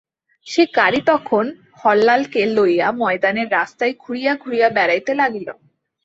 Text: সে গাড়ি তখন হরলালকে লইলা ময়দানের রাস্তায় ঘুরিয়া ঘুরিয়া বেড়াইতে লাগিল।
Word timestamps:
সে 0.47 0.63
গাড়ি 0.77 1.01
তখন 1.05 1.45
হরলালকে 1.79 2.41
লইলা 2.55 2.87
ময়দানের 2.99 3.47
রাস্তায় 3.51 3.93
ঘুরিয়া 3.99 4.33
ঘুরিয়া 4.35 4.67
বেড়াইতে 4.69 5.11
লাগিল। 5.15 5.47